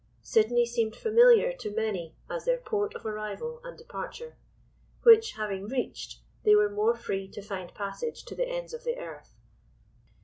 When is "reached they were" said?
5.67-6.71